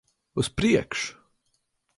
[0.43, 1.13] Uz priekšu!